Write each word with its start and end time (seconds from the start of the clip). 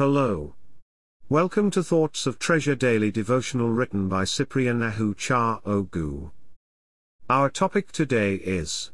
Hello. 0.00 0.54
Welcome 1.28 1.70
to 1.72 1.82
Thoughts 1.82 2.26
of 2.26 2.38
Treasure 2.38 2.74
Daily 2.74 3.10
Devotional 3.10 3.68
written 3.68 4.08
by 4.08 4.24
Cyprian 4.24 4.80
Ahuchaogu. 4.80 6.30
Our 7.28 7.50
topic 7.50 7.92
today 7.92 8.36
is 8.36 8.92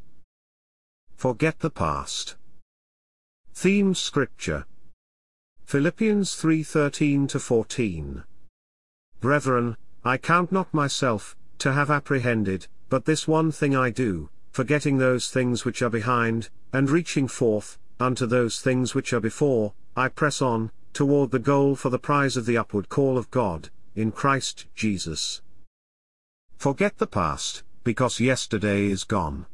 Forget 1.14 1.60
the 1.60 1.70
Past. 1.70 2.34
Theme 3.54 3.94
Scripture 3.94 4.66
Philippians 5.64 6.34
3:13 6.34 7.28
to 7.28 7.38
14. 7.38 8.24
Brethren, 9.20 9.76
I 10.04 10.16
count 10.16 10.50
not 10.50 10.74
myself 10.74 11.36
to 11.58 11.72
have 11.72 11.88
apprehended, 11.88 12.66
but 12.88 13.04
this 13.04 13.28
one 13.28 13.52
thing 13.52 13.76
I 13.76 13.90
do, 13.90 14.28
forgetting 14.50 14.98
those 14.98 15.30
things 15.30 15.64
which 15.64 15.82
are 15.82 15.88
behind, 16.00 16.48
and 16.72 16.90
reaching 16.90 17.28
forth 17.28 17.78
unto 18.00 18.26
those 18.26 18.60
things 18.60 18.96
which 18.96 19.12
are 19.12 19.20
before, 19.20 19.72
I 19.94 20.08
press 20.08 20.42
on 20.42 20.72
toward 20.96 21.30
the 21.30 21.38
goal 21.38 21.76
for 21.76 21.90
the 21.90 21.98
prize 21.98 22.38
of 22.38 22.46
the 22.46 22.56
upward 22.56 22.88
call 22.88 23.18
of 23.18 23.30
God, 23.30 23.68
in 23.94 24.10
Christ 24.10 24.64
Jesus. 24.74 25.42
Forget 26.56 26.96
the 26.96 27.06
past, 27.06 27.64
because 27.84 28.18
yesterday 28.18 28.86
is 28.86 29.04
gone. 29.04 29.44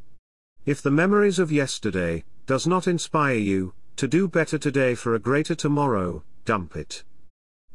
If 0.67 0.81
the 0.81 0.93
memories 0.93 1.41
of 1.41 1.51
yesterday 1.51 2.23
does 2.47 2.65
not 2.65 2.87
inspire 2.87 3.35
you 3.35 3.75
to 3.97 4.07
do 4.07 4.29
better 4.29 4.57
today 4.57 4.95
for 4.95 5.17
a 5.17 5.19
greater 5.19 5.57
tomorrow, 5.57 6.23
dump 6.45 6.77
it. 6.77 7.03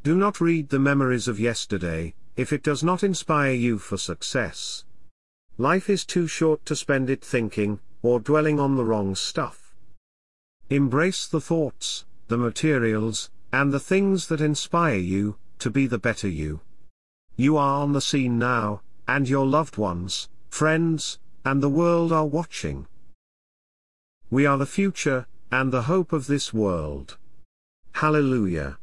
Do 0.02 0.16
not 0.16 0.40
read 0.40 0.70
the 0.70 0.80
memories 0.80 1.28
of 1.28 1.38
yesterday, 1.38 2.14
if 2.38 2.54
it 2.54 2.64
does 2.64 2.86
not 2.86 3.04
inspire 3.04 3.52
you 3.52 3.80
for 3.80 3.98
success. 3.98 4.86
Life 5.58 5.90
is 5.90 6.06
too 6.06 6.26
short 6.26 6.66
to 6.68 6.76
spend 6.78 7.10
it 7.10 7.22
thinking, 7.22 7.82
or 8.02 8.22
dwelling 8.22 8.62
on 8.62 8.78
the 8.78 8.86
wrong 8.86 9.14
stuff. 9.14 9.76
Embrace 10.70 11.28
the 11.28 11.42
thoughts, 11.42 12.06
the 12.30 12.38
materials, 12.38 13.30
and 13.52 13.72
the 13.72 13.80
things 13.80 14.28
that 14.28 14.42
inspire 14.42 14.98
you, 14.98 15.38
to 15.60 15.70
be 15.70 15.88
the 15.88 15.98
better 15.98 16.28
you. 16.28 16.62
You 17.36 17.58
are 17.58 17.82
on 17.82 17.94
the 17.94 18.02
scene 18.02 18.38
now, 18.38 18.82
and 19.08 19.30
your 19.30 19.46
loved 19.46 19.78
ones, 19.78 20.30
friends, 20.50 21.20
and 21.46 21.62
the 21.62 21.70
world 21.70 22.12
are 22.12 22.26
watching. 22.26 22.88
We 24.30 24.46
are 24.46 24.58
the 24.58 24.66
future, 24.66 25.28
and 25.52 25.72
the 25.72 25.84
hope 25.84 26.12
of 26.12 26.28
this 26.28 26.54
world. 26.54 27.18
Hallelujah. 27.94 28.78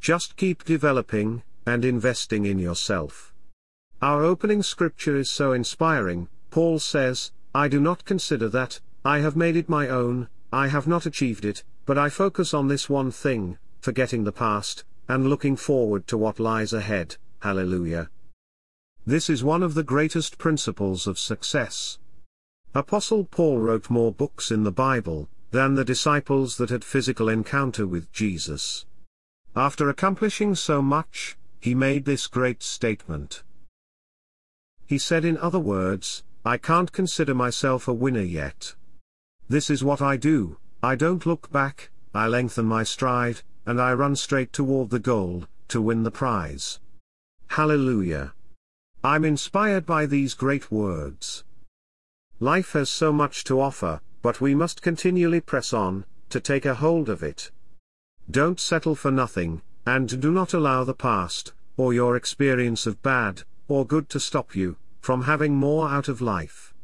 Just 0.00 0.36
keep 0.36 0.64
developing, 0.64 1.42
and 1.66 1.84
investing 1.84 2.46
in 2.46 2.58
yourself. 2.58 3.34
Our 4.00 4.24
opening 4.24 4.62
scripture 4.62 5.16
is 5.16 5.30
so 5.30 5.52
inspiring, 5.52 6.28
Paul 6.50 6.78
says, 6.78 7.32
I 7.54 7.68
do 7.68 7.78
not 7.80 8.06
consider 8.06 8.48
that, 8.48 8.80
I 9.04 9.18
have 9.18 9.36
made 9.36 9.56
it 9.56 9.68
my 9.68 9.88
own, 9.88 10.28
I 10.52 10.68
have 10.68 10.86
not 10.86 11.06
achieved 11.06 11.44
it, 11.44 11.64
but 11.84 11.98
I 11.98 12.08
focus 12.08 12.54
on 12.54 12.68
this 12.68 12.88
one 12.88 13.10
thing, 13.10 13.58
forgetting 13.80 14.24
the 14.24 14.32
past, 14.32 14.84
and 15.08 15.28
looking 15.28 15.56
forward 15.56 16.06
to 16.06 16.16
what 16.16 16.38
lies 16.38 16.72
ahead, 16.72 17.16
hallelujah. 17.40 18.10
This 19.06 19.30
is 19.30 19.42
one 19.42 19.62
of 19.62 19.74
the 19.74 19.82
greatest 19.82 20.38
principles 20.38 21.06
of 21.06 21.18
success. 21.18 21.98
Apostle 22.74 23.24
Paul 23.24 23.58
wrote 23.58 23.90
more 23.90 24.12
books 24.12 24.50
in 24.50 24.62
the 24.62 24.70
Bible, 24.70 25.28
than 25.50 25.74
the 25.74 25.84
disciples 25.84 26.56
that 26.58 26.70
had 26.70 26.84
physical 26.84 27.28
encounter 27.28 27.86
with 27.86 28.12
Jesus. 28.12 28.86
After 29.56 29.88
accomplishing 29.88 30.54
so 30.54 30.80
much, 30.80 31.36
he 31.58 31.74
made 31.74 32.04
this 32.04 32.26
great 32.28 32.62
statement. 32.62 33.42
He 34.86 34.98
said 34.98 35.24
in 35.24 35.36
other 35.38 35.58
words, 35.58 36.22
I 36.44 36.56
can't 36.56 36.92
consider 36.92 37.34
myself 37.34 37.88
a 37.88 37.92
winner 37.92 38.22
yet. 38.22 38.74
This 39.48 39.68
is 39.68 39.82
what 39.82 40.00
I 40.00 40.16
do, 40.16 40.58
I 40.82 40.94
don't 40.94 41.26
look 41.26 41.50
back, 41.50 41.90
I 42.14 42.28
lengthen 42.28 42.66
my 42.66 42.84
stride, 42.84 43.42
and 43.70 43.80
I 43.80 43.92
run 43.92 44.16
straight 44.16 44.52
toward 44.52 44.90
the 44.90 44.98
goal, 44.98 45.44
to 45.68 45.80
win 45.80 46.02
the 46.02 46.10
prize. 46.10 46.80
Hallelujah. 47.46 48.32
I'm 49.04 49.24
inspired 49.24 49.86
by 49.86 50.06
these 50.06 50.34
great 50.34 50.72
words. 50.72 51.44
Life 52.40 52.72
has 52.72 52.90
so 52.90 53.12
much 53.12 53.44
to 53.44 53.60
offer, 53.60 54.00
but 54.22 54.40
we 54.40 54.56
must 54.56 54.82
continually 54.82 55.40
press 55.40 55.72
on, 55.72 56.04
to 56.30 56.40
take 56.40 56.66
a 56.66 56.74
hold 56.74 57.08
of 57.08 57.22
it. 57.22 57.52
Don't 58.28 58.58
settle 58.58 58.96
for 58.96 59.12
nothing, 59.12 59.62
and 59.86 60.20
do 60.20 60.32
not 60.32 60.52
allow 60.52 60.82
the 60.82 60.92
past, 60.92 61.52
or 61.76 61.94
your 61.94 62.16
experience 62.16 62.88
of 62.88 63.00
bad, 63.04 63.44
or 63.68 63.86
good 63.86 64.08
to 64.08 64.18
stop 64.18 64.56
you, 64.56 64.78
from 65.00 65.22
having 65.22 65.54
more 65.54 65.88
out 65.88 66.08
of 66.08 66.20
life. 66.20 66.74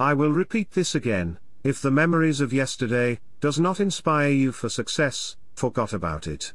I 0.00 0.14
will 0.14 0.32
repeat 0.32 0.70
this 0.70 0.94
again, 0.94 1.36
if 1.62 1.82
the 1.82 1.90
memories 1.90 2.40
of 2.40 2.50
yesterday, 2.50 3.20
does 3.42 3.60
not 3.60 3.78
inspire 3.78 4.30
you 4.30 4.52
for 4.52 4.70
success, 4.70 5.36
forgot 5.54 5.92
about 5.92 6.26
it. 6.26 6.52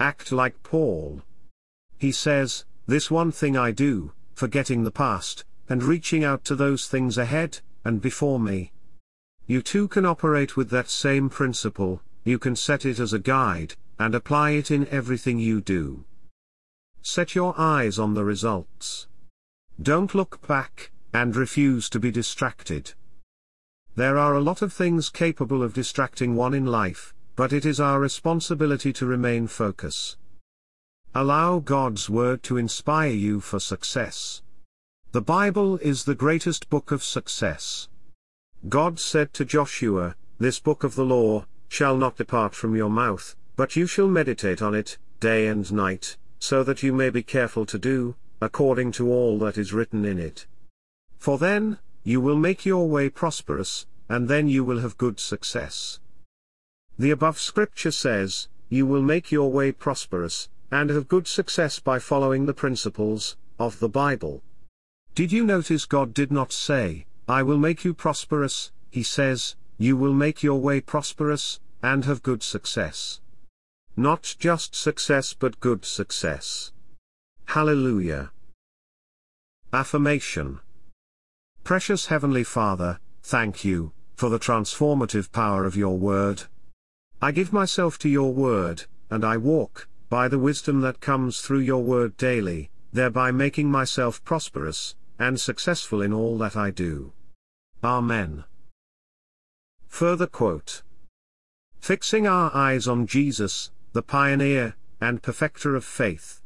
Act 0.00 0.32
like 0.32 0.62
Paul. 0.62 1.22
He 1.98 2.12
says, 2.12 2.64
This 2.86 3.10
one 3.10 3.32
thing 3.32 3.56
I 3.56 3.70
do, 3.70 4.12
forgetting 4.34 4.84
the 4.84 4.90
past, 4.90 5.44
and 5.68 5.82
reaching 5.82 6.24
out 6.24 6.44
to 6.44 6.56
those 6.56 6.86
things 6.86 7.16
ahead, 7.16 7.60
and 7.84 8.00
before 8.00 8.40
me. 8.40 8.72
You 9.46 9.62
too 9.62 9.88
can 9.88 10.04
operate 10.04 10.56
with 10.56 10.70
that 10.70 10.90
same 10.90 11.28
principle, 11.28 12.02
you 12.24 12.38
can 12.38 12.56
set 12.56 12.84
it 12.84 12.98
as 12.98 13.12
a 13.12 13.18
guide, 13.18 13.74
and 13.98 14.14
apply 14.14 14.50
it 14.50 14.70
in 14.70 14.88
everything 14.88 15.38
you 15.38 15.60
do. 15.60 16.04
Set 17.02 17.34
your 17.34 17.54
eyes 17.58 17.98
on 17.98 18.14
the 18.14 18.24
results. 18.24 19.06
Don't 19.80 20.14
look 20.14 20.46
back, 20.46 20.90
and 21.12 21.36
refuse 21.36 21.88
to 21.90 22.00
be 22.00 22.10
distracted. 22.10 22.94
There 23.94 24.18
are 24.18 24.34
a 24.34 24.40
lot 24.40 24.62
of 24.62 24.72
things 24.72 25.10
capable 25.10 25.62
of 25.62 25.74
distracting 25.74 26.34
one 26.34 26.54
in 26.54 26.66
life, 26.66 27.13
but 27.36 27.52
it 27.52 27.66
is 27.66 27.80
our 27.80 27.98
responsibility 28.00 28.92
to 28.92 29.06
remain 29.06 29.46
focus. 29.46 30.16
Allow 31.14 31.60
God's 31.60 32.10
Word 32.10 32.42
to 32.44 32.56
inspire 32.56 33.10
you 33.10 33.40
for 33.40 33.60
success. 33.60 34.42
The 35.12 35.22
Bible 35.22 35.78
is 35.78 36.04
the 36.04 36.14
greatest 36.14 36.68
book 36.70 36.90
of 36.90 37.04
success. 37.04 37.88
God 38.68 38.98
said 38.98 39.32
to 39.34 39.44
Joshua, 39.44 40.16
This 40.38 40.58
book 40.58 40.82
of 40.82 40.94
the 40.94 41.04
law, 41.04 41.46
shall 41.68 41.96
not 41.96 42.16
depart 42.16 42.54
from 42.54 42.76
your 42.76 42.90
mouth, 42.90 43.36
but 43.56 43.76
you 43.76 43.86
shall 43.86 44.08
meditate 44.08 44.62
on 44.62 44.74
it, 44.74 44.98
day 45.20 45.46
and 45.46 45.72
night, 45.72 46.16
so 46.38 46.62
that 46.62 46.82
you 46.82 46.92
may 46.92 47.10
be 47.10 47.22
careful 47.22 47.66
to 47.66 47.78
do, 47.78 48.16
according 48.40 48.92
to 48.92 49.10
all 49.10 49.38
that 49.38 49.58
is 49.58 49.72
written 49.72 50.04
in 50.04 50.18
it. 50.18 50.46
For 51.18 51.38
then, 51.38 51.78
you 52.02 52.20
will 52.20 52.36
make 52.36 52.66
your 52.66 52.88
way 52.88 53.08
prosperous, 53.08 53.86
and 54.08 54.28
then 54.28 54.48
you 54.48 54.64
will 54.64 54.80
have 54.80 54.98
good 54.98 55.18
success. 55.18 56.00
The 56.98 57.10
above 57.10 57.40
scripture 57.40 57.90
says, 57.90 58.48
You 58.68 58.86
will 58.86 59.02
make 59.02 59.32
your 59.32 59.50
way 59.50 59.72
prosperous, 59.72 60.48
and 60.70 60.90
have 60.90 61.08
good 61.08 61.26
success 61.26 61.80
by 61.80 61.98
following 61.98 62.46
the 62.46 62.54
principles 62.54 63.36
of 63.58 63.78
the 63.80 63.88
Bible. 63.88 64.42
Did 65.14 65.32
you 65.32 65.44
notice 65.44 65.86
God 65.86 66.14
did 66.14 66.30
not 66.30 66.52
say, 66.52 67.06
I 67.28 67.42
will 67.42 67.58
make 67.58 67.84
you 67.84 67.94
prosperous, 67.94 68.70
He 68.90 69.02
says, 69.02 69.56
You 69.78 69.96
will 69.96 70.12
make 70.12 70.42
your 70.42 70.60
way 70.60 70.80
prosperous, 70.80 71.60
and 71.82 72.04
have 72.04 72.22
good 72.22 72.42
success. 72.42 73.20
Not 73.96 74.36
just 74.38 74.74
success 74.74 75.34
but 75.34 75.60
good 75.60 75.84
success. 75.84 76.72
Hallelujah. 77.46 78.30
Affirmation 79.72 80.60
Precious 81.64 82.06
Heavenly 82.06 82.44
Father, 82.44 83.00
thank 83.22 83.64
you, 83.64 83.92
for 84.16 84.28
the 84.28 84.38
transformative 84.38 85.32
power 85.32 85.64
of 85.64 85.76
your 85.76 85.96
word. 85.96 86.44
I 87.24 87.30
give 87.30 87.54
myself 87.54 87.98
to 88.00 88.08
your 88.10 88.34
word, 88.34 88.84
and 89.08 89.24
I 89.24 89.38
walk, 89.38 89.88
by 90.10 90.28
the 90.28 90.38
wisdom 90.38 90.82
that 90.82 91.00
comes 91.00 91.40
through 91.40 91.60
your 91.60 91.82
word 91.82 92.18
daily, 92.18 92.68
thereby 92.92 93.30
making 93.30 93.70
myself 93.70 94.22
prosperous, 94.26 94.94
and 95.18 95.40
successful 95.40 96.02
in 96.02 96.12
all 96.12 96.36
that 96.36 96.54
I 96.54 96.70
do. 96.70 97.14
Amen. 97.82 98.44
Further 99.86 100.26
quote. 100.26 100.82
Fixing 101.80 102.26
our 102.26 102.54
eyes 102.54 102.86
on 102.86 103.06
Jesus, 103.06 103.70
the 103.94 104.02
pioneer, 104.02 104.76
and 105.00 105.22
perfecter 105.22 105.74
of 105.74 105.84
faith. 105.86 106.42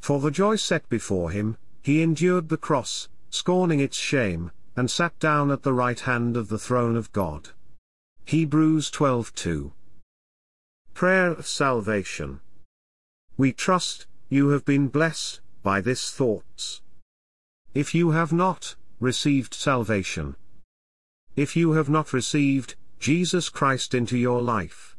For 0.00 0.20
the 0.20 0.30
joy 0.30 0.54
set 0.54 0.88
before 0.88 1.32
him, 1.32 1.56
he 1.82 2.02
endured 2.02 2.50
the 2.50 2.56
cross, 2.56 3.08
scorning 3.30 3.80
its 3.80 3.96
shame, 3.96 4.52
and 4.76 4.88
sat 4.88 5.18
down 5.18 5.50
at 5.50 5.64
the 5.64 5.72
right 5.72 5.98
hand 5.98 6.36
of 6.36 6.50
the 6.50 6.58
throne 6.66 6.94
of 6.94 7.10
God. 7.10 7.48
Hebrews 8.26 8.92
12:2. 8.92 9.72
Prayer 10.94 11.32
of 11.32 11.44
Salvation. 11.44 12.38
We 13.36 13.52
trust, 13.52 14.06
you 14.28 14.50
have 14.50 14.64
been 14.64 14.86
blessed, 14.86 15.40
by 15.64 15.80
this 15.80 16.12
thoughts. 16.12 16.82
If 17.74 17.96
you 17.96 18.12
have 18.12 18.32
not, 18.32 18.76
received 19.00 19.54
salvation. 19.54 20.36
If 21.34 21.56
you 21.56 21.72
have 21.72 21.88
not 21.88 22.12
received, 22.12 22.76
Jesus 23.00 23.48
Christ 23.48 23.92
into 23.92 24.16
your 24.16 24.40
life. 24.40 24.96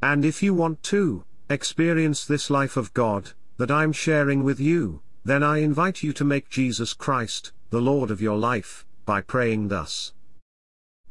And 0.00 0.24
if 0.24 0.42
you 0.42 0.54
want 0.54 0.82
to, 0.84 1.24
experience 1.50 2.24
this 2.24 2.48
life 2.48 2.78
of 2.78 2.94
God, 2.94 3.32
that 3.58 3.70
I'm 3.70 3.92
sharing 3.92 4.42
with 4.42 4.58
you, 4.58 5.02
then 5.22 5.42
I 5.42 5.58
invite 5.58 6.02
you 6.02 6.14
to 6.14 6.24
make 6.24 6.48
Jesus 6.48 6.94
Christ, 6.94 7.52
the 7.68 7.82
Lord 7.82 8.10
of 8.10 8.22
your 8.22 8.38
life, 8.38 8.86
by 9.04 9.20
praying 9.20 9.68
thus. 9.68 10.14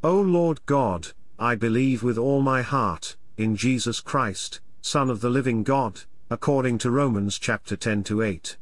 O 0.03 0.19
Lord 0.19 0.65
God, 0.65 1.09
I 1.37 1.53
believe 1.53 2.01
with 2.01 2.17
all 2.17 2.41
my 2.41 2.63
heart, 2.63 3.17
in 3.43 3.57
Jesus 3.57 3.99
Christ, 3.99 4.61
Son 4.81 5.09
of 5.09 5.19
the 5.19 5.29
living 5.29 5.63
God, 5.63 6.01
according 6.29 6.77
to 6.79 6.89
Romans 6.89 7.37
chapter 7.37 7.75
10 7.75 8.05
to 8.05 8.21
8. 8.21 8.57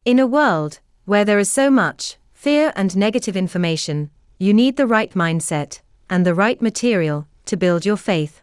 In 0.06 0.20
a 0.20 0.28
world 0.28 0.80
where 1.06 1.26
there 1.26 1.40
is 1.40 1.52
so 1.52 1.70
much 1.70 2.18
fear 2.34 2.72
and 2.76 2.96
negative 2.96 3.36
information, 3.36 4.10
you 4.38 4.54
need 4.54 4.78
the 4.78 4.88
right 4.88 5.14
mindset 5.14 5.82
and 6.10 6.26
the 6.26 6.34
right 6.34 6.62
material 6.62 7.28
to 7.46 7.58
build 7.58 7.86
your 7.86 7.98
faith. 7.98 8.42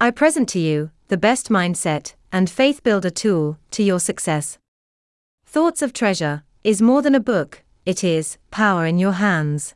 I 0.00 0.10
present 0.10 0.48
to 0.50 0.58
you 0.58 0.90
the 1.08 1.16
best 1.16 1.48
mindset 1.48 2.14
and 2.30 2.50
faith 2.50 2.82
builder 2.82 3.10
tool 3.10 3.58
to 3.70 3.82
your 3.82 3.98
success. 3.98 4.58
Thoughts 5.46 5.80
of 5.80 5.92
Treasure 5.92 6.42
is 6.62 6.82
more 6.82 7.00
than 7.00 7.14
a 7.14 7.20
book, 7.20 7.62
it 7.86 8.04
is 8.04 8.36
power 8.50 8.84
in 8.84 8.98
your 8.98 9.12
hands. 9.12 9.74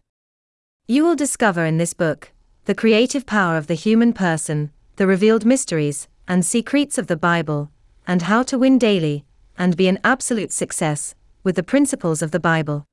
You 0.86 1.04
will 1.04 1.16
discover 1.16 1.64
in 1.64 1.78
this 1.78 1.94
book 1.94 2.32
the 2.64 2.74
creative 2.74 3.26
power 3.26 3.56
of 3.56 3.66
the 3.66 3.74
human 3.74 4.12
person, 4.12 4.70
the 4.96 5.06
revealed 5.06 5.44
mysteries 5.44 6.06
and 6.28 6.46
secrets 6.46 6.96
of 6.96 7.08
the 7.08 7.16
Bible, 7.16 7.70
and 8.06 8.22
how 8.22 8.42
to 8.44 8.58
win 8.58 8.78
daily 8.78 9.24
and 9.58 9.76
be 9.76 9.88
an 9.88 9.98
absolute 10.04 10.52
success 10.52 11.14
with 11.42 11.56
the 11.56 11.62
principles 11.62 12.22
of 12.22 12.30
the 12.30 12.40
Bible. 12.40 12.84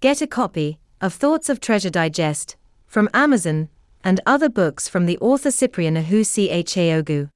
Get 0.00 0.20
a 0.20 0.26
copy 0.26 0.78
of 1.00 1.14
Thoughts 1.14 1.48
of 1.48 1.60
Treasure 1.60 1.90
Digest 1.90 2.56
from 2.86 3.08
Amazon 3.14 3.68
and 4.02 4.20
other 4.26 4.48
books 4.48 4.88
from 4.88 5.06
the 5.06 5.18
author 5.18 5.50
Cyprian 5.50 5.94
Ahuchaogu. 5.94 7.28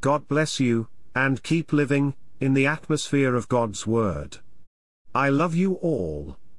God 0.00 0.26
bless 0.26 0.58
you, 0.58 0.88
and 1.14 1.42
keep 1.42 1.72
living 1.72 2.14
in 2.40 2.54
the 2.54 2.66
atmosphere 2.66 3.36
of 3.36 3.48
God's 3.48 3.86
Word. 3.86 4.38
I 5.14 5.28
love 5.28 5.54
you 5.54 5.74
all. 5.74 6.38